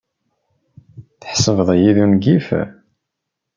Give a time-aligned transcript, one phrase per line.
[1.21, 2.47] Tḥesbeḍ-iyi d ungif?